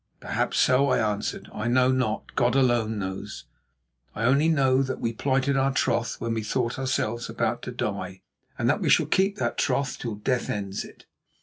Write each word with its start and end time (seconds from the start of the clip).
"Perhaps 0.19 0.57
so," 0.57 0.89
I 0.89 0.97
answered. 0.97 1.47
"I 1.53 1.67
know 1.67 1.91
not; 1.91 2.33
God 2.35 2.55
alone 2.55 2.97
knows. 2.97 3.45
I 4.15 4.23
only 4.25 4.47
know 4.49 4.81
that 4.81 4.99
we 4.99 5.13
plighted 5.13 5.55
our 5.55 5.71
troth 5.71 6.19
when 6.19 6.33
we 6.33 6.41
thought 6.41 6.79
ourselves 6.79 7.29
about 7.29 7.61
to 7.61 7.71
die, 7.71 8.23
and 8.57 8.67
that 8.67 8.81
we 8.81 8.89
shall 8.89 9.05
keep 9.05 9.35
that 9.35 9.59
troth 9.59 9.99
till 9.99 10.15
death 10.15 10.49
ends 10.49 10.83
it." 10.83 11.05